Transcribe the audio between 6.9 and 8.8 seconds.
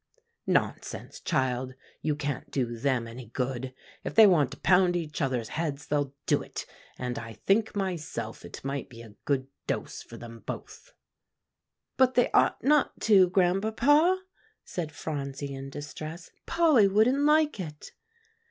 and I think myself it